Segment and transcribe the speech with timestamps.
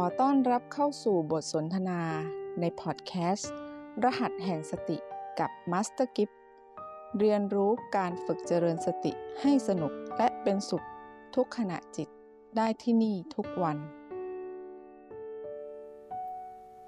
[0.00, 2.00] ขอต้อนรับเข้าสู่บทสนทนา
[2.60, 3.52] ในพอดแคสต์
[4.04, 4.98] รหัสแห่งสติ
[5.38, 6.30] กับมาสเตอร์กิ๊บ
[7.18, 10.86] เรียนรู้การฝึกเจริญสติให้สนุกและเป็นสุข
[11.34, 12.08] ทุกขณะจิต
[12.56, 13.78] ได้ที่นี่ทุกวัน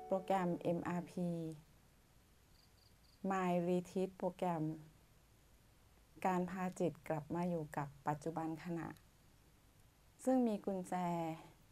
[0.07, 1.13] โปรแกรม MRP
[3.31, 4.63] My Retreat Program
[6.27, 8.89] การพาจิตกลับมาอยู่กับปัจจุบันขณะ
[10.25, 10.95] ซึ่งมีกุญแจ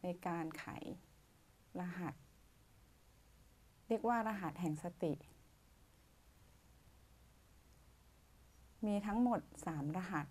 [0.02, 0.66] ในการไข
[1.80, 2.14] รหัส
[3.88, 5.12] เรียกว่ารหัสแห่งสติ
[8.86, 10.26] มีทั้งหมด 3 รหัส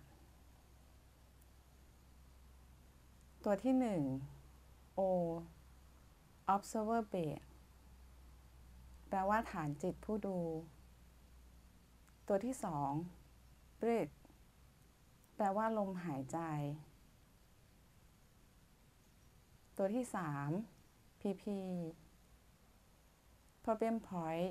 [3.44, 5.00] ตัวที่ 1 O
[6.54, 7.46] observer base
[9.08, 10.38] แปลว่าฐานจิตผู้ดู
[12.28, 12.54] ตัวที่
[13.18, 14.14] 2 breath
[15.36, 16.38] แปลว่าลมหายใจ
[19.76, 20.73] ตัวที่ 3
[21.26, 21.46] PP
[23.64, 24.50] problem point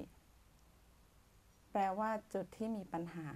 [1.71, 3.29] แปลว่าจุดที่มีปัญหา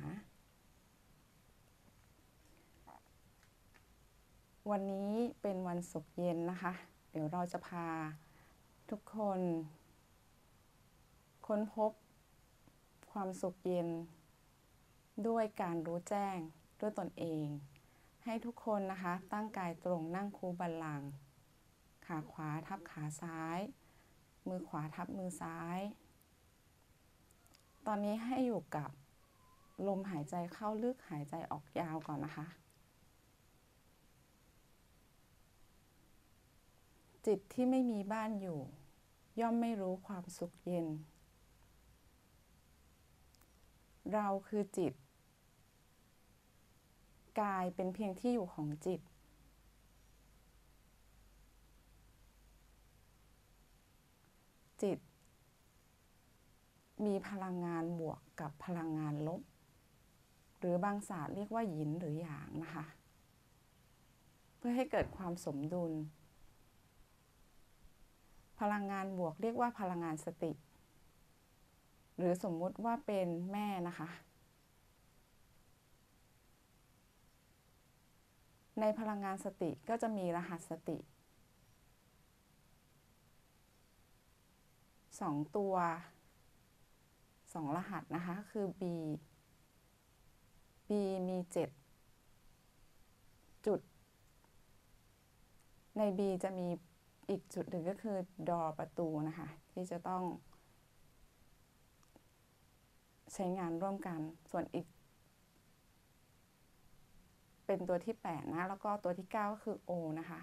[4.70, 6.74] วันนี้เป็นวันศุกร์เย็นนะคะ
[7.12, 7.88] เดี๋ยวเราจะพา
[8.90, 9.40] ทุกคน
[11.48, 11.92] ค้นพบ
[13.12, 13.88] ความสุขเย็น
[15.28, 16.38] ด้วยการรู้แจ้ง
[16.80, 17.46] ด้วยตนเอง
[18.26, 21.10] ให้ทุกคนนะคะ ตั้งกายตรงนั่งคูบัลลังก์
[22.08, 23.60] ขาขวาทับขาซ้าย
[24.48, 25.80] มือขวาทับมือซ้าย
[27.86, 28.90] ตอนนี้ให้อยู่กับ
[29.88, 32.48] ลมหายใจเข้าลึกหายใจออกยาวก่อนนะคะ
[37.26, 38.60] จิตที่ไม่มีบ้านอยู่
[39.40, 40.88] ย่อมไม่รู้ความสุขเย็น
[44.14, 44.94] เราคือจิต
[47.42, 49.00] กายเป็นเพียงที่อยู่ของจิต
[54.82, 55.00] จิต
[57.06, 59.42] มีพลังงานบวกกับพลังงานลบ
[60.60, 62.86] หรือบางศาสตร์เรียกว่าหยินหรือหยางนะคะ
[64.58, 65.92] เพื่อให้เกิดความสมดุล
[68.60, 70.52] พลังงานบวกเรียกว่าพลังงานสติ
[72.18, 74.10] หรือสมมุติว่าเป็นแม่นะคะ
[78.80, 80.98] ในพลังงานสติก็จะมีรหัสสติ
[85.20, 85.76] สองตัว
[87.54, 88.84] สองรหัสนะคะ คือ B
[90.88, 90.92] B
[91.28, 91.70] มีเจ็ด
[93.66, 93.80] จุด
[95.98, 96.68] ใน B จะมี
[97.30, 98.18] อีกจุดหนึ่งก็คือ
[98.50, 100.24] ดอประตูนะคะ ที่จะต้อง
[103.34, 104.20] ใช้งานร่วมกัน
[104.52, 104.86] ส่วนอีก
[107.66, 110.40] เป็นตัวที่ 8 นะ แล้วก็ตัวที่ 9 ก็คือ O นะคะ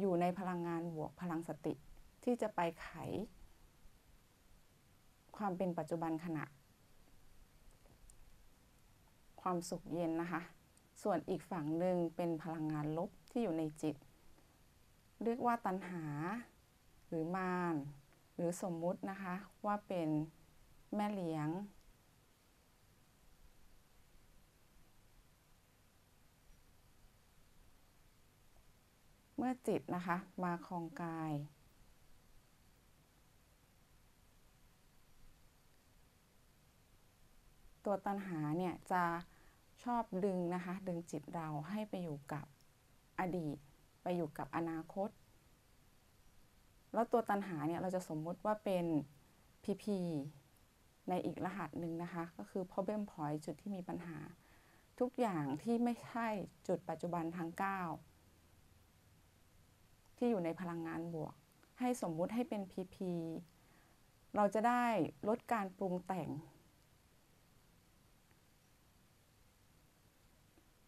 [0.00, 1.74] อยู่ในพลังงานบวกพลังสติ
[2.24, 2.88] ที่จะไปไข
[5.36, 6.44] ความเป็นปัจจุบันขณะ
[9.42, 10.40] ความสุขเย็นนะคะ
[11.02, 13.96] ส่วนอีกฝั่งหนึ่งเป็นพลังงานลบที่อยู่ในจิต
[15.24, 16.04] เรียกว่าตัณหา
[17.08, 17.76] หรือมาร
[18.34, 19.34] หรือสมมุตินะคะ
[19.66, 20.08] ว่าเป็น
[20.94, 21.48] แม่เลี้ยง
[29.36, 31.32] เมื่อจิตนะคะ มาคลองกาย
[37.84, 39.02] ตัวตัณหาเนี่ยจะ
[39.84, 42.46] ชอบดึงนะคะดึงจิตเราให้ไปอยู่กับ
[43.20, 43.56] อดีต
[44.02, 45.10] ไปอยู่กับอนาคต
[46.92, 48.84] แล้วตัวตัณหาเนี่ยเราจะสมมุติว่าเป็น
[49.64, 49.84] PP
[51.08, 54.18] ในอีกรหัสหนึ่งนะคะ ก็คือ problem point จุดที่มีปัญหา
[55.00, 56.28] ทุกอย่างที่ไม่ใช่
[56.68, 57.62] จุดปัจจุบันทั้ง 9
[60.16, 61.34] ที่อยู่ในพลังงานบวก
[61.80, 62.96] ให้สมมุติให้เป็น PP
[64.36, 64.84] เราจะได้
[65.28, 66.28] ลดการปรุงแต่ง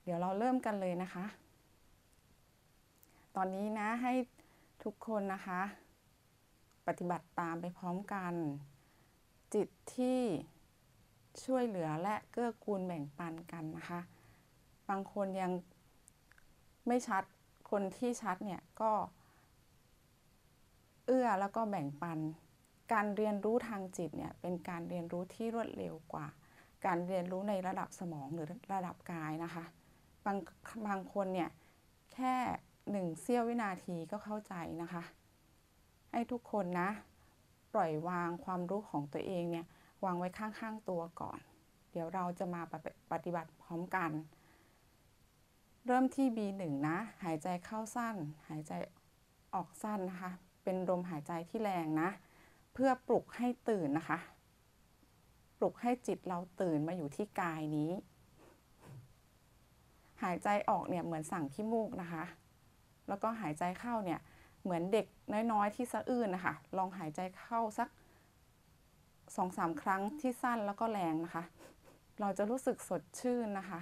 [0.04, 1.24] เดี๋ยวเราเริ่มกันเลยนะคะ
[3.36, 4.12] ตอนนี้นะให้
[4.84, 5.60] ทุกคนนะคะ
[6.86, 8.32] ปฏิบัติตามไปพร้อมกัน
[9.54, 10.20] จิตที่
[11.44, 14.00] ช่วยเหลือและเกื้อกูลแบ่งปันกันนะคะ
[14.88, 15.52] บางคนยัง
[16.86, 17.22] ไม่ชัด
[17.70, 18.92] คนที่ชัดเนี่ยก็
[21.06, 22.18] เอื้อแล้วก็แบ่งปัน
[22.92, 26.26] การเรียนรู้ทางจิตเนี่ยเป็นการเรียนรู้ที่รวดเร็วกว่า
[26.86, 29.64] การเรียนรู้ในระดับสมองหรือระดับกายนะคะ
[30.24, 30.38] บาง
[30.86, 31.50] บางคนเนี่ย
[32.14, 32.34] แค่
[32.90, 35.02] หนึ่งเสี้ยววินาทีก็เข้าใจนะคะ
[36.10, 36.90] ให้ทุกคนนะ
[37.74, 39.66] ปล่อยวางความรู้ของตัวเองเนี่ย
[40.04, 41.38] วางไว้ข้างๆตัวก่อน
[41.92, 42.62] เดี๋ยวเราจะมา
[43.12, 44.10] ปฏิบัติพร้อมกัน
[45.86, 48.16] เริ่มที่ B1 นะ หายใจเข้าสั้น
[48.48, 48.72] หายใจ
[49.54, 50.30] ออกสั้นนะคะ
[50.62, 52.08] เป็นลมหายใจที่แรงนะ
[52.72, 54.18] เพื่อปลุกให้ตื่นนะคะ
[55.58, 57.90] ปลุกให้จิตเราตื่นมาอยู่ที่กายนี้
[60.22, 62.24] หายใจออกเนี่ยเหมือนสั่งขี้มูกนะคะ
[63.08, 64.20] แล้วก็หายใจเข้าเนี่ย
[64.62, 65.06] เหมือนเด็ก
[65.52, 67.88] น้อยๆ ที่สะอื้นนะคะ ลองหายใจเข้าสัก
[69.36, 71.44] สองสามครั้งที่สั้นแล้วก็แรงนะคะ
[72.20, 73.80] เราจะรู้สึกสดชื่นนะคะ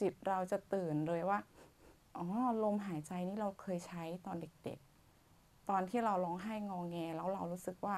[0.00, 1.38] จิตเราจะตื่นเลยว่า
[2.16, 2.26] อ๋อ
[2.64, 7.96] ลมหายใจนี้เราเคยใช้ตอนเด็กๆ ตอนที่เราร้องไห้งองแงแล้วเรารู้สึกว่า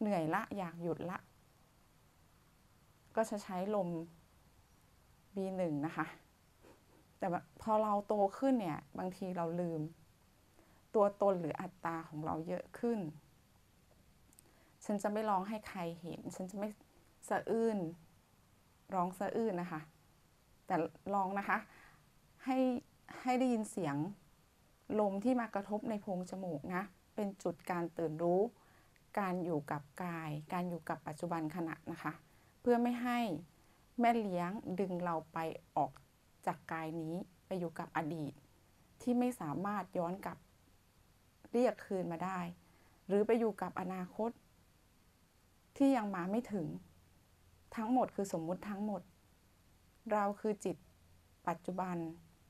[0.00, 1.18] เหนื่อยละอยากหยุดละ
[3.16, 3.88] ก็จะใช้ลม
[5.34, 6.06] B1 นะคะ
[7.22, 7.30] แต่
[7.62, 9.80] พอเราโตขึ้นเนี่ย บางทีเราลืม
[10.94, 12.98] ตัวตนหรืออัตตาของเราเยอะขึ้น
[14.84, 16.68] ฉันจะไม่ร้องให้ใครเห็น ฉันจะไม่
[17.28, 17.78] สะอื้น
[18.94, 19.80] ร้องสะอื้นนะคะ
[20.66, 20.74] แต่
[21.14, 21.58] ลองนะคะ
[22.44, 22.58] ให้
[23.22, 23.96] ให้ได้ยินเสียง
[25.00, 26.82] ลมที่มากระทบในโพรงจมูกนะ
[27.14, 28.40] เป็นจุดการตื่นรู้
[29.18, 32.12] การอยู่กับกาย การอยู่กับปัจจุบันขณะนะคะ
[32.60, 33.20] เพื่อไม่ให้
[34.00, 35.38] แม่เลี้ยงดึงเราไป
[35.76, 35.92] ออก
[36.46, 37.14] จากกายนี้
[37.46, 38.32] ไปอยู่กับอดีต
[39.02, 40.38] ที่ไม่สามารถย้อนกลับ
[41.52, 42.38] เรียกคืนมาได้
[43.06, 44.30] หรือไปอยู่กับอนาคต
[45.76, 46.66] ที่ยังมาไม่ถึง
[47.76, 49.02] ทั้งหมดคือสมมุติทั้งหมด
[50.12, 50.76] เราคือจิต
[51.48, 51.96] ปัจจุบัน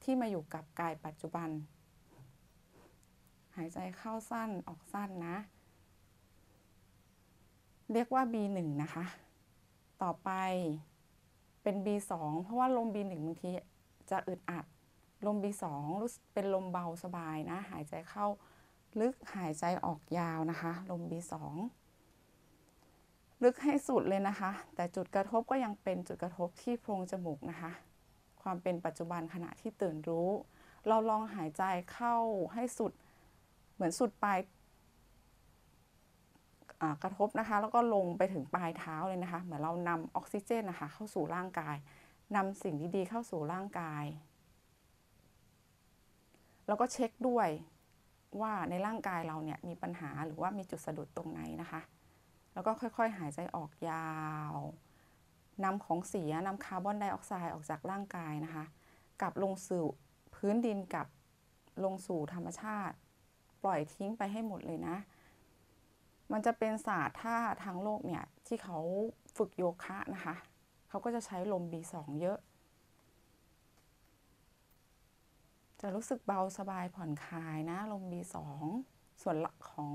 [0.03, 1.49] ที่มาอยู่กับกายปัจจุบัน
[3.57, 5.37] หายใจเข้าสั้นออกสั้นนะ
[7.93, 9.05] เรียกว่า B1 นะคะ
[10.03, 10.31] ต่อไป
[11.63, 12.13] เป็น B2
[12.43, 13.51] เพราะว่าลม B1 บางที
[14.11, 14.65] จะอึดอัด
[15.27, 15.65] ลม B2
[16.01, 18.27] รู้เป็นลมเบาสบายนะ หายใจเข้า
[19.01, 21.35] ลึกหายใจออกยาวนะคะ ลม B2
[23.43, 27.73] ลึกให้สุดเลยนะคะ แต่จุดกระทบก็ยังเป็นจุดกระทบที่โพรงจมูกนะคะ
[28.43, 30.29] ความเป็นปัจจุบันขณะที่ตื่นรู้
[30.89, 31.63] เราลองหายใจ
[31.93, 32.17] เข้า
[32.55, 32.93] ให้สุด
[33.75, 34.39] เหมือนสุดปลาย
[37.03, 41.77] กระทบนะคะ แล้วก็ลงไปถึงปลายเท้าเลยนะคะ เหมือนเรานำออกซิเจนนะคะ เข้าสู่ร่างกาย
[42.37, 44.05] นำสิ่งดีๆเข้าสู่ร่างกาย
[46.67, 47.49] แล้วก็เช็คด้วย
[48.41, 51.81] ว่าในร่างกายเราเนี่ยมีปัญหาหรือว่ามีจุดสะดุดตรงไหนนะคะ
[52.55, 54.13] แล้วก็ค่อยๆ หายใจออกยา
[54.53, 54.55] ว
[55.65, 58.65] นำของเสียนำคาร์บอนไดออกไซด์ออกจากร่างกายนะคะ
[59.21, 59.85] กลับลงสู่
[60.35, 61.07] พื้นดินกับ
[61.85, 62.97] ลงสู่ธรรมชาติ
[63.65, 64.97] ปล่อยทิ้งไปให้หมดเลยนะ
[66.33, 68.79] มันจะเป็นศาสตร์ท่าทางโลกเนี่ยที่เขา
[69.37, 70.35] ฝึกโยคะนะคะ
[70.93, 72.39] เขาก็จะใช้ลม B2 เยอะ
[75.81, 78.37] จะรู้สึกเบาสบายผ่อนคลายนะ ลม B2
[79.23, 79.37] ส่วน
[79.71, 79.91] ของ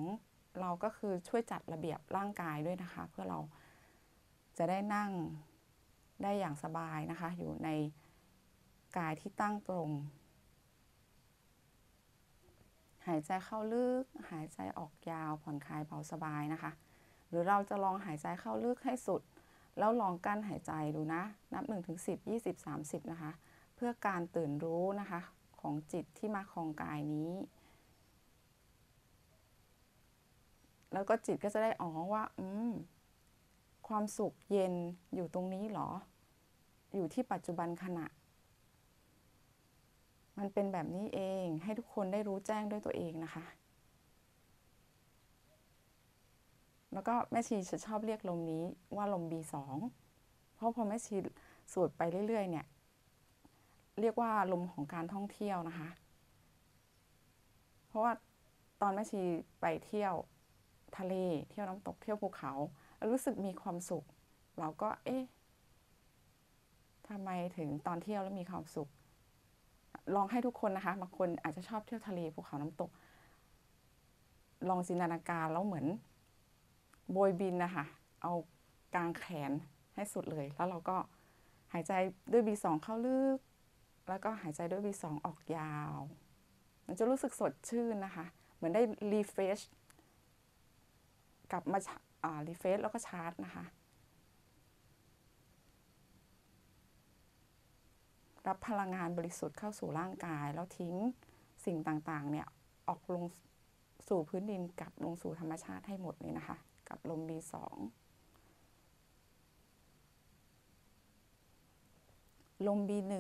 [0.62, 3.40] เราก็คือช่วยจัดระเบียบร่างกายด้วยนะคะ เพื่อเรา
[4.58, 5.12] จะได้นั่ง
[6.24, 7.70] ได้อย่างสบายนะคะ อยู่ใน
[8.98, 9.90] กายที่ตั้งตรง
[13.08, 16.72] หายใจเข้าลึก หายใจออกยาวผ่อนคลายเบาสบายนะคะ
[17.28, 19.24] หรือเราจะลองหายใจเข้าลึกให้สุด
[19.78, 23.32] แล้วลองกั้นหายใจดูนะ นับ1ถึง10 20 30 นะคะ
[23.76, 25.22] เพื่อการตื่นรู้นะคะ
[25.62, 27.32] ของจิตที่มาคลองกายนี้
[30.94, 32.72] แล้วก็จิตก็จะได้อ๋อว่า อืม
[33.88, 34.74] ความสุขเย็น
[35.16, 35.90] อยู่ตรงนี้หรอ
[36.96, 38.06] อยู่ที่ปัจจุบันขณะ
[40.38, 43.46] มันเป็นแบบนี้เอง ให้ทุกคนได้รู้แจ้งด้วยตัวเองนะคะ
[46.94, 48.64] แล้วก็แม่ชีจะชอบเรียกลมนี้
[48.96, 49.56] ว่าลม B2
[50.56, 51.16] เพราะพอแม่ชี
[51.74, 52.66] สูดไปเรื่อยๆเนี่ย
[54.02, 55.90] เรียกว่าลมของการท่องเที่ยวนะคะ
[57.88, 58.14] เพราะว่า
[58.82, 59.22] ตอนแม่ชี
[59.62, 60.14] ไปเที่ยว
[60.98, 61.14] ทะเล
[61.50, 62.54] เที่ยวน้ำตกเที่ยวภูเขา
[63.12, 64.06] รู้สึกมีความสุข
[64.60, 65.24] เราก็เอ๊ะ
[67.08, 68.90] ทำไมถึงตอนเที่ยวแล้วมีความสุข
[70.16, 72.90] ลองให้ทุกคนนะคะบางคนอาจจะชอบเที่ยวทะเลภูเขาน้ำตก
[74.70, 75.86] ลองจินตนาการแล้วเหมือน
[77.12, 77.86] โบยบินนะคะ
[78.22, 78.34] เอา
[78.96, 79.52] กลางแขน
[79.96, 80.98] ให้สุดเลย แล้วเราก็
[81.74, 81.94] หายใจ
[82.32, 83.38] ด้วย B2 เข้าลึก
[84.10, 85.98] แล้วก็หายใจด้วย B2 ออกยาว
[86.86, 88.82] มันจะรู้สึกสดชื่นนะคะ เหมือนได้
[89.12, 89.60] refresh
[91.52, 91.80] กลับมา
[92.48, 93.66] refresh แล้วก็ชาร์จนะคะ
[98.48, 100.96] รับพลังงานบริสุทธิ์เข้าสู่ร่างกาย แล้วทิ้ง
[101.66, 102.48] สิ่งต่างๆเนี่ย
[102.88, 103.24] ออกลง
[104.10, 106.58] สู่พื้นดินกลับลงสู่ธรรมชาติให้หมดเลยนะคะ
[106.90, 107.54] กับลม B2
[112.68, 113.14] ลม B1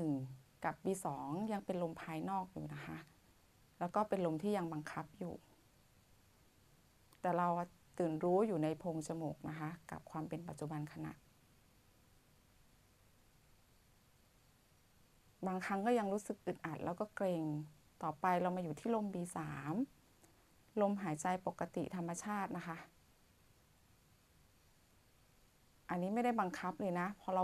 [0.66, 1.06] กับ B2
[1.52, 2.98] ยังเป็นลมภายนอกอยู่นะคะ
[3.80, 5.34] แล้วก็เป็นลมที่ยังบังคับอยู่
[7.22, 7.48] แต่เรา
[7.98, 11.14] ตื่นรู้อยู่ในโพรงจมูกนะคะ กับความเป็นปัจจุบันขณะ
[15.48, 17.44] บางครั้งก็ยังรู้สึกอึดอัดแล้วก็เกรง
[18.04, 19.38] ต่อไปเรามาอยู่ที่ลม B3
[20.82, 22.78] ลมหายใจปกติธรรมชาตินะคะ
[25.90, 27.44] อันนี้ไม่ได้บังคับเลยนะ พอเรา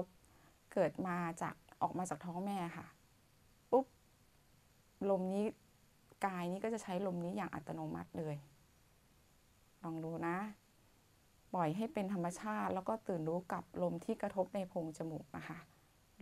[0.73, 2.85] เกิดมาจากออกมาจากท้องแม่ค่ะ
[3.71, 3.85] ปุ๊บ
[5.09, 5.45] ลมนี้
[6.25, 8.35] กายนี้ก็จะใช้ลมนี้อย่างอัตโนมัติเลย
[9.83, 10.37] ลองดูนะ
[11.53, 15.57] ปล่อยให้เป็นธรรมชาติ แล้วก็ตื่นรู้กับลมที่กระทบในโพรงจมูกนะคะ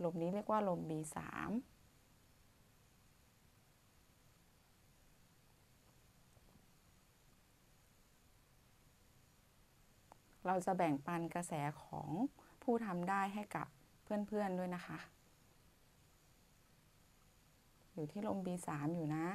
[0.04, 1.16] ลมนี้เรียกว่าลม B3
[10.46, 12.10] เราจะแบ่งปันกระแสของ
[12.62, 13.66] ผู้ทำได้ให้กับ
[14.02, 14.98] เพื่อนๆด้วยนะคะ
[17.94, 19.26] อยู่ที่ลม B3 อยู่นะ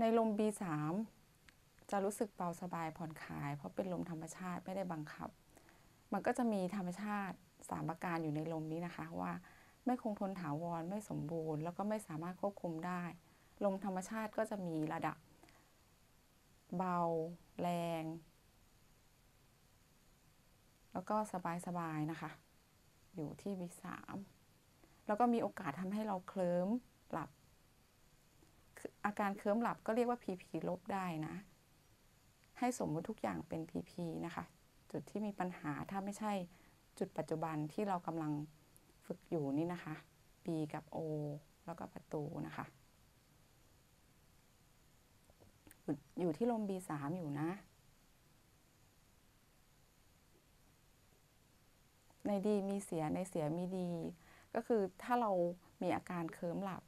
[0.00, 0.64] ในลม B3
[1.90, 5.28] จะรู้สึกเบาสบายผ่อนคลาย เพราะเป็นลมธรรมชาติไม่ได้บังคับ
[6.12, 7.36] มันก็จะมีธรรมชาติ
[7.70, 9.32] สามประการอยู่ในลมนี้นะคะว่า
[9.84, 13.02] ไม่คงทนถาวรไม่สมบูรณ์ แล้วก็ไม่สามารถควบคุมได้
[13.64, 15.16] ลมธรรมชาติก็จะมีระดับ
[16.76, 16.98] เบา
[17.60, 17.68] แร
[18.02, 18.04] ง
[20.92, 21.16] แล้วก็
[21.66, 22.30] สบายๆนะคะ
[23.14, 23.84] อยู่ที่ B3
[25.06, 26.68] แล้วก็มีโอกาสทำให้เราเคลิ้ม
[27.12, 27.30] หลับ
[29.04, 31.34] อาการเคลิ้มหลับก็เรียกว่า PP ลบได้นะ
[32.58, 33.92] ให้สมมุติทุกอย่างเป็น PP
[34.26, 34.44] นะคะ
[34.92, 36.32] จุดที่มีปัญหาถ้าไม่ใช่
[36.98, 38.32] จุดปัจจุบันที่เรากำลัง
[39.06, 39.94] ฝึกอยู่นี่นะคะ
[40.44, 40.98] B กับ O
[41.66, 42.64] แล้วก็ประตูนะคะ
[46.20, 47.50] อยู่ที่ลม B3 อยู่นะ
[52.26, 53.88] ในดีมีเสียในเสียมีดี
[54.54, 55.30] ก็คือถ้าเรา
[55.82, 56.82] มีอาการเคลิ้มหลับ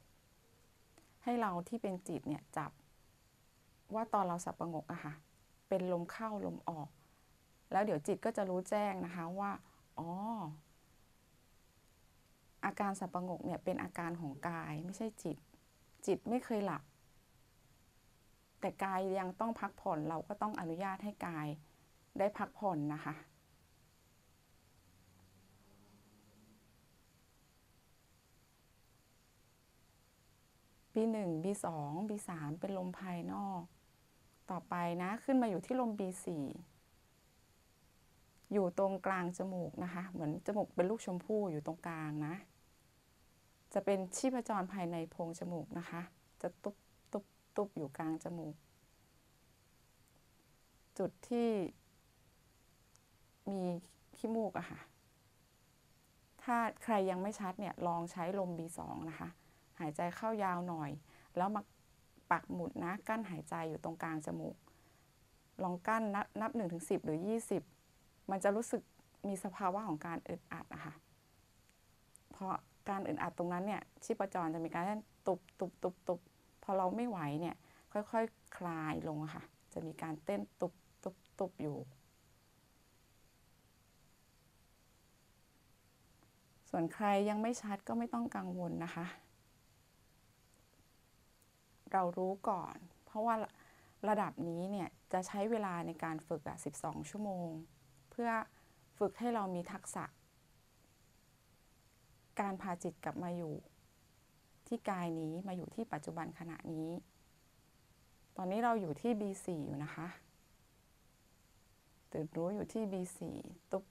[1.23, 2.71] ให้เราที่เป็นจิตเนี่ยจับ
[3.93, 5.13] ว่าตอนเราสับประงกอะค่ะ
[5.69, 6.89] เป็นลมเข้าลมออก
[7.71, 9.51] แล้วเดี๋ยวจิตก็จะรู้แจ้งนะคะว่า
[9.99, 10.09] อ๋อ
[12.65, 15.37] อาการสับประงกเนี่ยเป็นอาการของกายไม่ใช่จิต
[16.05, 16.83] จิตไม่เคยหลับ
[18.61, 21.47] แต่กายยังต้องพักผ่อนเราก็ต้องอนุญาตให้กาย
[22.19, 23.15] ได้พักผ่อนนะคะ
[30.93, 31.67] B1 B2
[32.09, 33.61] B3 เป็นลมภายนอก
[34.51, 36.27] ต่อไปนะขึ้นมาอยู่ที่ลม B4
[38.53, 42.35] อยู่ตรงกลางจมูกนะคะ เหมือนจมูกเป็นลูกชมพู่อยู่ตรงกลางนะ
[43.73, 46.01] จะเป็นชีพจรภายในโพรงจมูกนะคะ
[46.41, 46.75] จะตุ๊บ
[47.55, 48.55] ตุบอยู่กลางจมูก
[50.97, 51.49] จุดที่
[53.49, 53.61] มี
[54.17, 54.79] ขี้มูกอะค่ะ
[56.43, 58.79] ถ้าใครยังไม่ชัดเนี่ยลองใช้ลม B2
[59.09, 59.29] นะคะ
[59.79, 60.91] หายใจเข้ายาวหน่อย
[61.37, 61.61] แล้วมา
[62.31, 64.55] ปักหมุดนะกั้นหายใจอยู่ตรงกลางจมูก
[65.63, 67.61] ลองกั้นนับนับหนึ่งถึงสิบหรือยี่สิบ
[68.31, 68.81] มันจะรู้สึก
[69.27, 70.93] มีสภาวะของการอึดอัดนะคะ
[72.31, 72.53] เพราะ
[72.89, 74.83] การอึดอัดตรงนั้นเนี่ยชีพจรจะมีการ
[75.27, 76.19] ตุบตุบตุบตุบ
[76.63, 77.55] พอเราไม่ไหวเนี่ย
[77.91, 78.13] ค่อยๆค
[78.57, 81.77] คลายลงค่ะ จะมีการเต้นตุบตุบตุบอยู่
[86.69, 89.05] ส่วนใครยังไม่ชัดก็ไม่ต้องกังวลนะคะ
[91.91, 92.75] เรารู้ก่อน
[93.05, 93.35] เพราะว่า
[94.09, 97.49] ระดับนี้เนี่ยจะใช้เวลาในการฝึกอะ12 ชั่วโมง
[98.11, 98.29] เพื่อ
[98.97, 100.05] ฝึกให้เรามีทักษะ
[102.39, 103.53] การพาจิตกลับมาอยู่
[104.71, 106.89] ที่กายนี้มาอยู่ที่ปัจจุบันขณะนี้
[108.37, 110.07] ตอนนี้เราอยู่ที่ B4 อยู่นะคะ
[112.11, 113.19] ตื่นรู้อยู่ที่ B4
[113.71, 113.85] ตุบ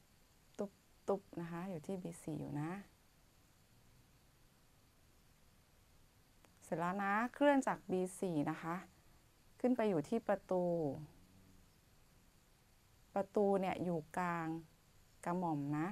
[0.58, 0.72] ตุบ
[1.08, 2.70] ตุบนะคะ อยู่ที่ B4 อยู่นะ
[6.64, 8.20] เสร็จแล้วนะ เคลื่อนจาก B4
[8.50, 8.75] นะคะ
[9.60, 10.64] ขึ้นไปอยู่ที่ประตู
[13.14, 14.49] ประตูเนี่ยอยู่กลาง
[15.25, 15.88] กระหม่อมนะ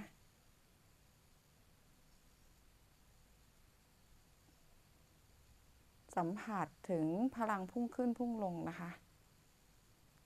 [6.18, 7.06] สัมผัสถึง
[7.36, 8.90] พลังพุ่งขึ้นพุ่งลงนะคะ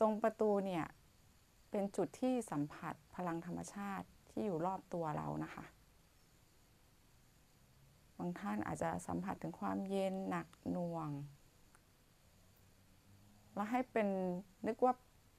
[0.01, 0.85] ตรงประตูเนี่ย
[1.71, 5.65] เป็นจุดที่สัมผัสพลังธรรมชาติที่อยู่รอบตัวเรานะคะ
[8.19, 11.11] บางท่านอาจจะสัมผัสถึงความเย็นหนักหน่วง
[13.55, 14.09] แล้วให้เป็น
[14.67, 14.95] นึกว่า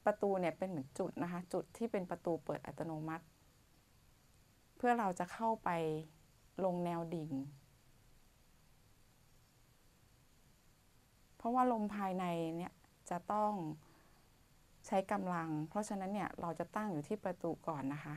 [0.05, 3.25] ประตูเนี่ยเป็นเหมือนจุดนะคะ จุดที่เป็นประตูเปิดอัตโนมัติ
[4.75, 5.69] เพื่อเราจะเข้าไป
[6.63, 7.31] ลงแนวดิ่ง
[11.43, 12.25] เพราะว่าลมภายใน
[12.57, 12.73] เนี่ย
[13.09, 13.51] จะต้อง
[14.87, 18.15] ใช้กำลัง เพราะฉะนั้นเนี่ยเราจะตั้งอยู่ที่ประตูก่อนนะคะ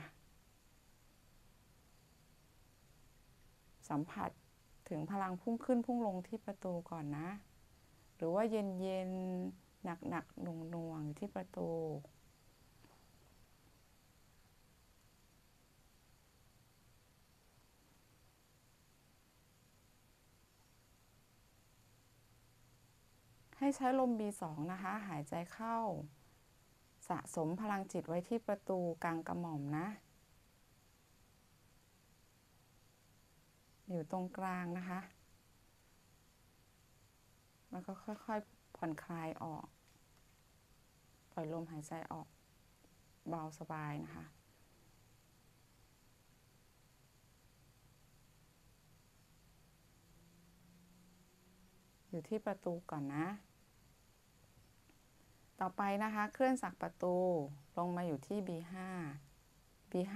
[3.89, 4.29] สัมผัส
[4.89, 7.29] ถึงพลังพุ่งขึ้นพุ่งลงที่ประตูก่อนนะ
[8.15, 9.09] หรือว่าเย็นเย็น
[9.83, 11.69] หนักหนักหน่วงหน่วงอยู่ที่ประตู
[23.57, 25.77] ให้ใช้ลม B2 นะคะ หายใจเข้า
[27.09, 29.87] สะสมพลังจิตไว้ที่ประตูกลางกระหม่อมนะ
[33.89, 34.99] อยู่ตรงกลางนะคะ
[37.71, 39.65] แล้วก็ค่อยๆ ผ่อนคลายออก
[41.31, 42.27] ปล่อยลมหายใจออก
[43.29, 44.25] เบาสบายนะคะ
[52.09, 53.27] อยู่ที่ประตูก่อนนะ
[55.61, 57.15] ต่อไปนะคะเคลื่อนจากประตู
[57.77, 58.73] ลงมาอยู่ที่ B5
[59.91, 60.15] B5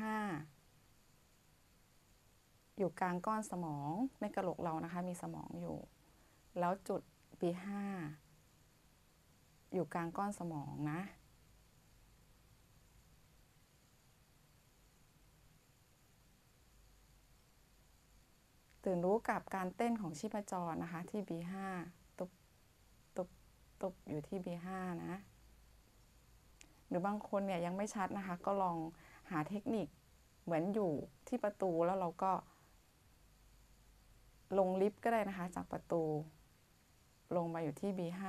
[2.78, 5.78] อยู่กลางก้อนสมองในกระโหลกเรานะคะ มีสมองอยู่
[6.60, 7.02] แล้วจุด
[7.40, 7.66] B5
[9.74, 11.00] อยู่กลางก้อนสมองนะ
[18.94, 21.54] ตื่นรู้กับการเต้นของชีพจรนะคะที่ B5
[22.20, 22.32] ตุบ
[23.16, 23.30] ตุบ
[23.82, 24.68] ตุบอยู่ที่ B5
[25.04, 25.20] นะ
[26.88, 28.78] หรือบางคนเนี่ยยังไม่ชัดนะคะ ก็ลอง
[29.30, 29.88] หาเทคนิค
[30.44, 30.92] เหมือนอยู่
[31.28, 32.32] ที่ประตูแล้วเราก็
[34.58, 36.04] ลงลิฟต์ก็ได้นะคะจากประตู
[37.36, 38.24] ลงมาอยู่ที่ B5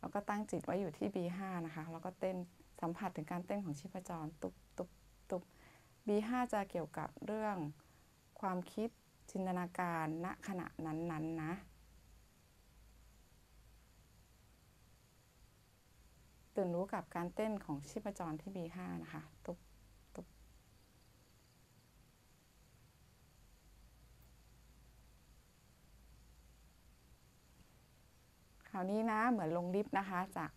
[0.00, 2.36] แล้วก็ตั้งจิตไว้อยู่ที่ B5 นะคะ แล้วก็เต้น
[2.80, 4.90] สัมผัสถึงการเต้นของชีพจร ตุบตุบ
[5.30, 5.42] ตุบ
[6.08, 7.56] B5 จะเกี่ยวกับเรื่อง
[8.40, 8.88] ความคิด
[9.30, 11.52] จินตนาการณขณะนั้นๆนนนะ
[16.56, 19.58] ตื่นรู้กับการเต้นของชีพจรที่ B5 นะคะ ตุบ
[20.14, 20.26] ตุบ
[28.68, 30.50] คราวนี้นะ เหมือนลงลิฟต์นะคะ จาก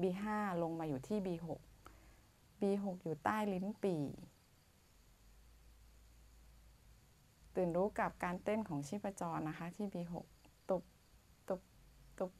[0.00, 0.24] B5
[0.62, 1.46] ลงมาอยู่ที่ B6
[2.60, 4.02] B6 อยู่ใต้ลิ้นปี่
[7.56, 10.14] ตื่นรู้กับการเต้นของชีพจรนะคะที่ B6
[10.70, 10.82] ตุบ
[11.48, 11.60] ตุบ
[12.18, 12.32] ตุบ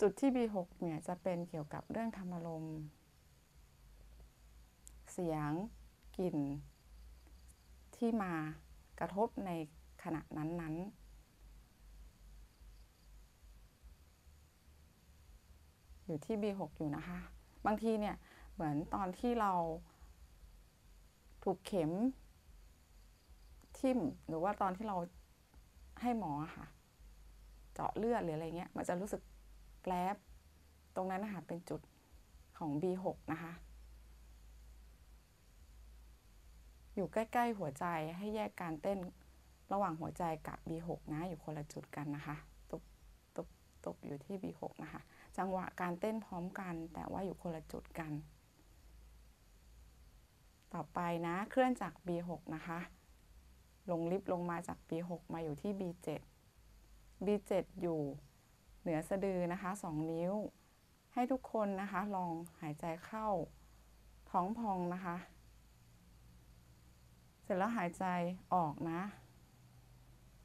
[0.00, 2.78] จุดที่ B6 เนี่ยจะเป็นเกี่ยวกับเรื่องธรรมารมณ์
[5.12, 5.50] เสียง
[6.16, 6.38] กลิ่น
[7.96, 8.32] ที่มา
[9.00, 9.50] กระทบใน
[10.02, 11.04] ขณะนั้นๆ
[16.06, 17.18] อยู่ที่ B6 อยู่นะคะ
[17.66, 18.16] บางทีเนี่ย
[18.52, 19.52] เหมือนตอนที่เรา
[21.44, 21.90] ถูกเข็ม
[23.84, 24.96] ทิ่มหรือว่าตอนที่เรา
[26.02, 26.66] ให้หมอค่ะ
[27.74, 29.22] เจาะเลือดหรืออะไรเงี้ย มันจะรู้สึก
[29.82, 30.16] แกลบ
[30.96, 31.80] ตรงนั้นนะคะเป็นจุด
[32.58, 33.52] ของ B6 นะคะ
[36.94, 37.84] อยู่ใกล้ ๆ หัวใจ
[38.16, 38.98] ให้แยกการเต้น
[39.72, 42.36] ระหว่างหัวใจกับ B6 นะ อยู่คนละจุดกันนะคะ
[42.70, 42.82] ตุบ
[43.36, 43.48] ตุบ
[43.84, 45.00] ตุบอยู่ที่ B6 นะคะ
[45.38, 48.12] จังหวะการเต้นพร้อมกันแต่ว่าอยู่คนละจุดกัน
[50.74, 52.78] ต่อไปนะ เคลื่อนจาก B6 นะคะ
[53.90, 56.08] ลงลิฟต์ลงมาจาก B6 มาอยู่ที่ B7
[57.24, 58.00] B7 อยู่
[58.80, 60.34] เหนือสะดือนะคะ 2 นิ้ว
[61.12, 63.28] ให้ทุกคนนะคะลองหายใจเข้า
[64.30, 65.16] ท้องพองนะคะ
[67.42, 68.04] เสร็จแล้วหายใจ
[68.54, 69.00] ออกนะ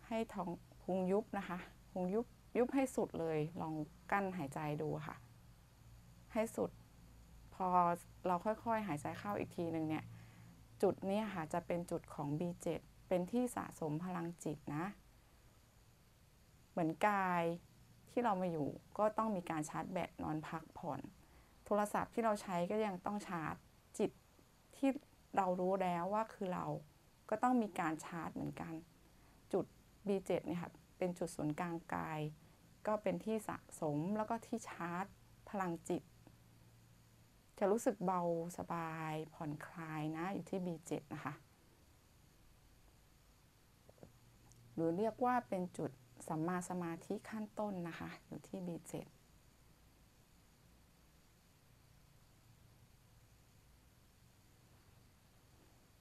[0.07, 0.49] ให้ท้อง
[0.83, 1.57] พุงยุบนะคะ
[1.91, 2.25] พุงยุบ
[2.57, 3.73] ยุบให้สุดเลย ลอง
[4.11, 5.15] กั้นหายใจดูค่ะ
[6.33, 6.71] ให้สุด
[7.53, 7.67] พอ
[8.27, 10.05] เราค่อยๆ หายใจเข้าอีกทีหนึ่งเนี่ย
[10.81, 12.67] จุดนี้ค่ะจะเป็นจุดของ B7
[13.09, 14.85] เป็นที่สะสมพลังจิตนะ
[16.71, 17.43] เหมือนกาย
[18.09, 21.01] ที่เรามาอยู่ก็ต้องมีการชาร์จแบตนอนพักผ่อน
[21.65, 23.55] โทรศัพท์ที่เราใช้ก็ยังต้องชาร์จ
[23.99, 24.11] จิต
[24.77, 24.89] ที่
[25.37, 26.65] เรารู้แล้วว่าคือเรา
[27.29, 28.73] ก็ต้องมีการชาร์จเหมือนกัน
[29.53, 29.65] จุด
[30.07, 32.19] B7 เนี่ยค่ะเป็นจุดศูนย์กลางกาย
[32.87, 35.05] ก็เป็นที่สะสมแล้วก็ที่ชาร์จ
[35.49, 36.03] พลังจิต
[37.59, 38.21] จะรู้สึกเบา
[38.57, 41.33] สบายผ่อนคลายนะอยู่ที่ B7 นะคะ
[44.79, 45.91] หรือเรียกว่าเป็นจุด
[46.27, 48.93] สัมมาสมาธิขั้นต้นนะคะ อยู่ที่ B7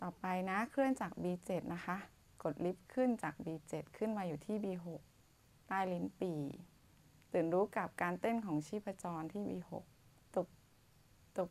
[0.02, 1.96] ต่อไปนะเคลื่อนจาก B7 นะคะ
[2.42, 4.86] กดลิฟต์ขึ้นจาก B7 ขึ้นมาอยู่ที่ B6
[5.66, 6.40] ใต้ลิ้นปี่
[7.32, 9.70] ตื่นรู้กับการเต้นของชีพจรที่ B6
[10.34, 10.48] ตุบ
[11.36, 11.50] ตุบ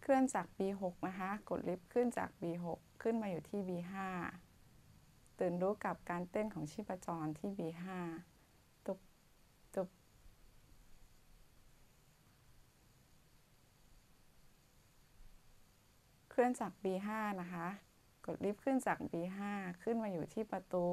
[0.00, 2.66] เคลื่อนจาก B6 นะคะ กดลิฟต์ขึ้นจาก B6
[3.02, 3.94] ขึ้นมาอยู่ที่ B5
[5.38, 7.84] ตื่นรู้กับการเต้นของชีพจรที่ B5
[8.86, 8.98] ตุบ
[9.74, 9.88] ตุบ
[16.30, 17.08] เคลื่อนจาก B5
[17.40, 17.66] นะคะ
[18.26, 19.38] กดลิฟต์ขึ้นจาก B5
[19.82, 20.86] ขึ้นมาอยู่ที่ประตู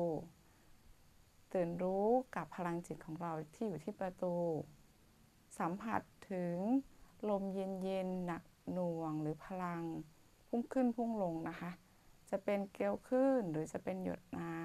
[1.54, 4.36] ตื่นรู้กับพลังจิตของเราที่อยู่ที่ประตู
[5.60, 6.58] สัมผัสถึง
[7.30, 9.84] ลมเย็นๆหนักหน่วงหรือพลัง
[10.48, 11.72] พุ่งขึ้นพุ่งลงนะคะ
[12.38, 14.56] จะเป็นเกลียวคลื่นหรือจะเป็นหยดน้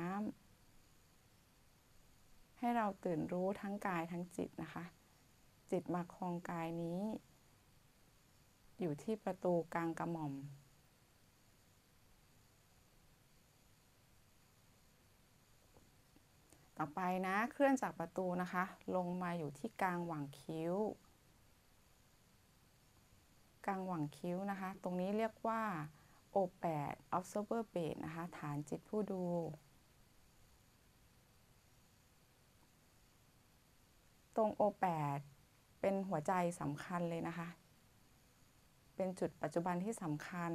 [1.21, 4.85] ำให้เราตื่นรู้ทั้งกายทั้งจิตนะคะ
[5.71, 7.01] จิตมาคลองกายนี้
[8.81, 10.33] อยู่ที่ประตูกลางกระหม่อม
[16.79, 18.65] ต่อไปนะเคลื่อนจากประตูนะคะ
[18.97, 20.75] ลงมาอยู่ที่กลางหว่างคิ้ว
[23.67, 25.63] กลางหว่างคิ้วนะคะ ตรงนี้เรียกว่า
[26.35, 29.23] O8 observer base นะคะ ฐานจิตผู้ดู
[34.37, 35.21] ตรง O8
[35.81, 37.49] เป็นหัวใจสำคัญเลยนะคะ
[38.97, 40.53] เป็นจุดปัจจุบันที่สำคัญ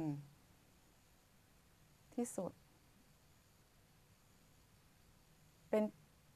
[2.14, 2.52] ที่สุด
[5.70, 5.84] เป็น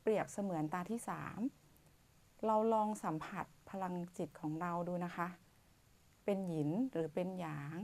[0.00, 1.40] เปรียบเสมือนตาที่สาม
[2.46, 5.28] เราลองสัมผัสพลังจิตของเราดูนะคะ
[6.24, 7.76] เป็นหยินหรือเป็นหยาง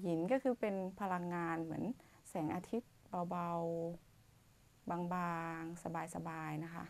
[0.00, 1.84] หยินก็คือเป็นพลังงานเหมือน
[2.28, 2.92] แสงอาทิตย์
[3.30, 4.98] เบาๆ บา
[5.60, 5.82] งๆ
[6.14, 6.84] สบายๆ นะคะ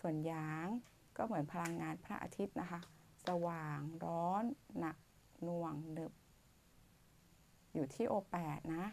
[0.00, 0.66] ส่วนหยาง
[1.16, 2.80] ก็เหมือนพลังงานพระอาทิตย์นะคะ
[3.26, 4.44] สว่างร้อน
[4.78, 4.96] หนัก
[5.42, 6.12] หน่วงหนึบ
[7.74, 8.84] อยู่ที่โอแปดนะ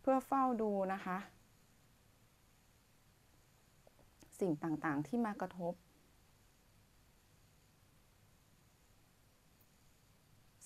[0.00, 1.18] เพื่อเฝ้าดูนะคะ
[4.40, 5.74] สิ่งต่างๆที่มากระทบ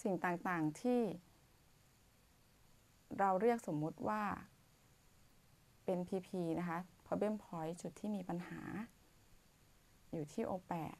[0.03, 1.01] สิ่งต่างๆที่
[3.19, 4.23] เราเรียกสมมุติว่า
[5.85, 8.61] เป็น PP นะคะ problem point จุดที่มีปัญหา
[10.13, 10.95] อยู่ที่ O8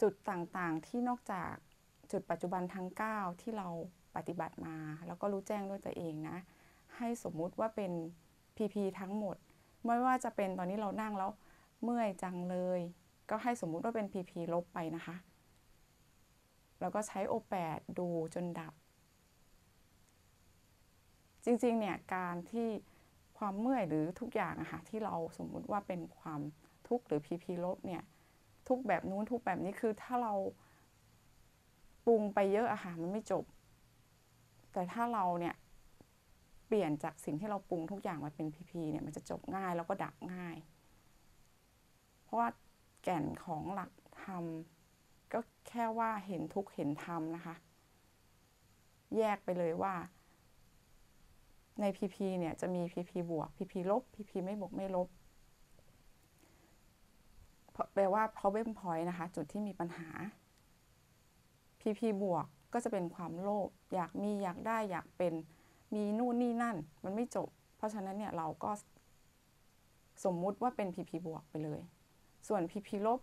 [0.00, 1.52] จุดต่างๆที่นอกจาก
[2.12, 3.68] จุดปัจจุบันทั้ง 9 ที่เรา
[4.16, 6.36] ปฏิบัติมา แล้วก็รู้แจ้งด้วยตัวเองนะ
[6.96, 7.92] ให้สมมุติว่าเป็น
[8.56, 9.36] PP ทั้งหมด
[9.84, 11.30] ไม่ว่าจะเป็นตอนนี้เรานั่งแล้ว
[11.82, 12.80] เมื่อยจังเลย
[13.30, 15.16] ก็ให้สมมุติว่าเป็น PP ลบไปนะคะ
[16.80, 18.72] แล้วก็ใช้ O8 ดูจนดับ
[21.44, 22.68] จริงๆ เนี่ยการที่
[23.38, 26.40] ความเมื่อยหรือทุกอย่างอะค่ะที่เราสมมุติว่าเป็นความ
[26.88, 28.02] ทุกข์หรือ PP ลบเนี่ย
[28.68, 30.34] ทุกแบบนู้นทุกแบบนี้คือถ้าเรา
[32.06, 33.44] ปรุงไปเยอะอะค่ะมันไม่จบ
[34.72, 35.54] แต่ถ้าเราเนี่ย
[36.66, 40.56] เปลี่ยนจากสิ่งที่เราปรุงทุกอย่างมาเป็น PP เนี่ยมันจะจบง่ายแล้วก็ดับง่าย
[42.22, 42.48] เพราะว่า
[43.02, 44.44] แก่นของหลักธรรม
[45.36, 47.54] ก็แค่ว่าเห็นทุกข์เห็นธรรมนะคะ
[49.16, 49.94] แยกไปเลยว่า
[51.80, 55.08] ใน PP เนี่ยจะมี PP บวก PP ลบ PP ไม่บวกไม่ลบ
[57.94, 60.08] แปลว่า problem point นะคะ จุดที่มีปัญหา
[61.80, 65.34] PP บวกก็จะเป็นความโลภอยากมีอยากได้อยากเป็น
[65.94, 68.70] มีนู่นนี่นั่น มันไม่จบ เพราะฉะนั้นเนี่ยเราก็
[70.24, 71.80] สมมุติว่าเป็น PP บวกไปเลย
[72.48, 73.20] ส่วน PP ลบ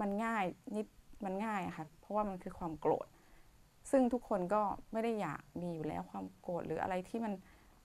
[0.00, 0.44] มันง่าย
[0.76, 0.86] นิด
[1.24, 3.06] มันง่ายอะค่ะ เพราะว่ามันคือความโกรธ
[3.90, 7.32] ซึ่งทุกคนก็ไม่ได้อยากมีอยู่แล้วความโกรธหรืออะไรที่มัน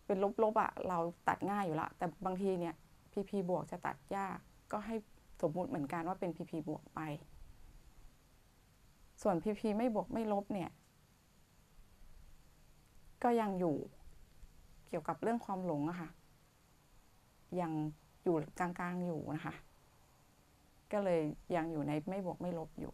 [0.05, 2.75] เป็นลบๆอะเราตัดง่ายอยู่ละ แต่บางทีเนี่ย
[3.11, 4.37] PP บวกจะตัดยาก
[4.71, 4.95] ก็ให้
[5.41, 6.99] สมมุติเหมือนกันว่าเป็น PP บวกไป
[9.21, 10.69] ส่วน PP ไม่บวกไม่ลบเนี่ย
[13.23, 13.75] ก็ยังอยู่
[14.89, 16.09] เกี่ยวกับเรื่องความหลงอะค่ะ
[17.61, 17.71] ยัง
[18.23, 19.53] อยู่กลางๆอยู่นะคะ
[20.91, 21.21] ก็เลย
[21.55, 22.93] ยังอยู่ในไม่บวกไม่ลบอยู่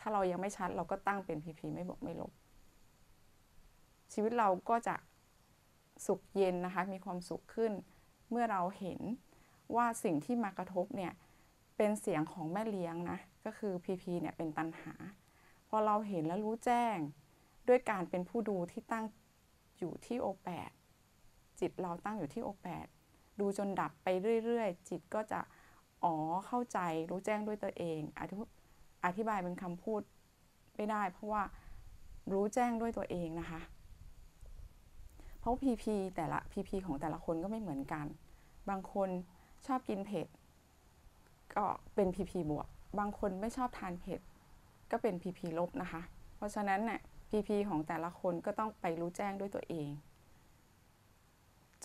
[0.00, 2.32] ถ้าเรายังไม่ชัดเราก็ตั้งเป็น PP ไม่บวกไม่ลบ
[4.12, 4.96] ชีวิตเราก็จะ
[6.06, 7.72] สุขเย็นนะคะมีความสุขขึ้น
[8.30, 9.00] เมื่อเราเห็น
[9.76, 11.12] ว่าสิ่งที่มากระทบเนี่ย
[11.76, 14.94] เป็นเสียงของแม่เลี้ยงนะก็คือ PP เนี่ยเป็นตันหา
[15.68, 16.96] พอเราเห็นแล้วรู้แจ้ง
[17.68, 19.04] ด้วยการเป็นผู้ดูที่ตั้ง
[19.78, 20.72] อยู่ที่ O8
[21.60, 22.86] จิตเราตั้งอยู่ที่ O8
[23.40, 24.08] ดูจนดับไป
[24.44, 25.40] เรื่อย ๆ จิตก็จะ
[26.04, 26.14] อ๋อ
[26.46, 26.78] เข้าใจ
[27.10, 28.00] รู้แจ้งด้วยตัวเอง
[29.04, 30.02] อธิบายเป็นคำพูด
[30.76, 31.42] ไม่ได้ เพราะว่า
[32.32, 33.60] รู้แจ้งด้วยตัวเองนะคะ
[35.40, 35.84] เพราะ PP
[36.16, 38.06] แต่ละ PP ของแต่ละคนก็ไม่เหมือนกัน
[38.70, 39.08] บางคน
[39.66, 40.26] ชอบกินเผ็ด
[41.56, 42.66] ก็เป็น PP บวก
[42.98, 44.20] บางคนไม่ชอบทานเผ็ด
[44.90, 46.02] ก็เป็น PP ลบนะคะ
[46.36, 49.88] เพราะฉะนั้นเนี่ย PP ของแต่ละคนก็ต้องไปรู้แจ้งด้วยตัวเอง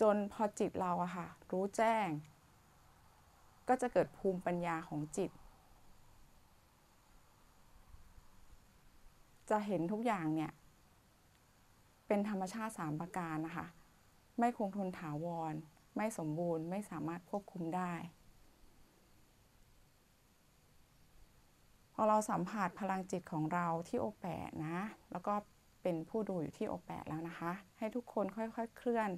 [0.00, 2.08] จนพอจิตเราอะค่ะ รู้แจ้ง
[3.68, 5.30] ก็จะเกิดภูมิปัญญาของจิต
[9.50, 10.52] จะเห็นทุกอย่างเนี่ย
[12.06, 13.66] เป็นธรรมชาติสามประการนะคะ
[14.38, 15.54] ไม่คงทนถาวร
[15.96, 17.92] ไม่สมบูรณ์ ไม่สามารถควบคุมได้
[21.94, 24.78] พอเราสัมผัสพลังจิตของเราที่โอแปดนะ
[25.10, 25.34] แล้วก็
[25.82, 29.10] เป็นผู้ดูอยู่ที่โอแปดแล้วนะคะ ให้ทุกคนค่อยๆเคลื่อน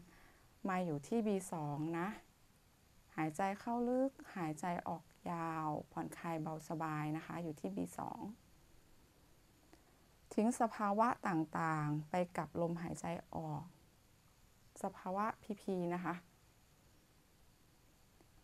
[0.69, 1.53] มาอยู่ที่ B2
[1.99, 2.09] นะ
[3.17, 7.99] หายใจเข้าลึก หายใจออกยาว ผ่อนคลายเบาสบายนะคะ อยู่ที่ B2
[10.38, 13.64] ทีทิ้งสภาวะต่างๆ ไปกับลมหายใจออก
[14.83, 16.14] สภาวะพีพีนะคะ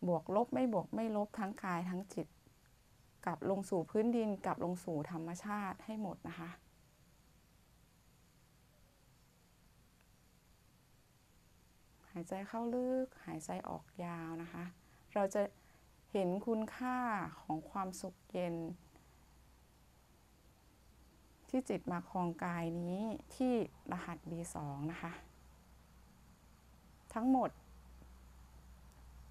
[0.07, 2.27] บวกลบไม่บวกไม่ลบทั้งกายทั้งจิต
[3.25, 6.49] กลับลงสู่พื้นดินกลับลงสู่ธรรมชาติให้หมดนะคะ
[12.11, 14.63] หายใจเข้าลึก หายใจออกยาวนะคะ
[15.13, 15.41] เราจะ
[16.11, 16.97] เห็นคุณค่า
[17.41, 18.55] ของความสุขเย็น
[21.49, 22.99] ที่จิตมาคลองกายนี้
[23.35, 23.53] ที่
[23.91, 24.55] รหัส B2
[24.91, 25.11] นะคะ
[27.13, 27.49] ทั้งหมด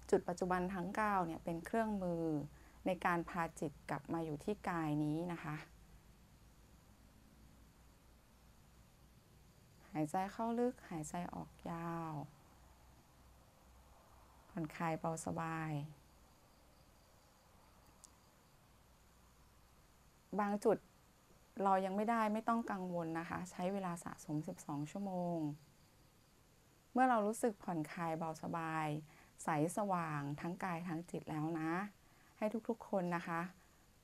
[0.09, 2.23] จุดปัจจุบันทั้ง 9 เนี่ย เป็นเครื่องมือ
[2.85, 5.55] ในการพาจิตกลับมาอยู่ที่กายนี้นะคะ
[9.91, 12.13] หายใจเข้าลึกหายใจออกยาว
[14.49, 15.71] ผ่อนคลายเบาสบาย
[20.39, 20.77] บางจุด
[21.63, 25.37] เรายังไม่ได้ไม่ต้องกังวลนะคะ ใช้เวลาสะสม 12 ชั่วโมง
[26.93, 28.87] เมื่อเรารู้สึกผ่อนคลายเบาสบาย
[29.43, 31.71] ใสสว่างทั้งกายทั้งจิตแล้วนะ
[32.37, 33.41] ให้ทุกๆคนนะคะ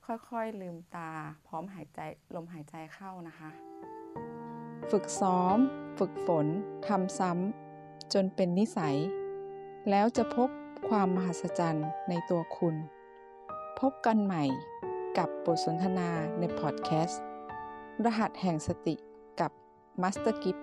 [0.06, 1.10] ค่อยๆลืมตา
[1.46, 2.00] พร้อมหายใจ
[2.34, 3.50] ลมหายใจเข้านะคะ
[4.90, 5.58] ฝึกซ้อม
[5.98, 6.46] ฝึกฝน
[6.86, 8.96] ทำซ้ำจนเป็นนิสัย
[9.90, 10.48] แล้วจะพบ
[10.88, 12.76] ความมหัศจรรย์ในตัวคุณ
[13.80, 14.44] พบกันใหม่
[15.18, 17.22] กับบทสนทนาในพอดแคสต์
[18.06, 18.94] รหัสแห่งสติ
[19.40, 19.50] กับ
[20.02, 20.56] มัสเตอร์กิฟ